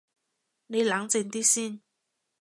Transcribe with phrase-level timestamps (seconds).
[0.65, 1.79] 你冷靜啲先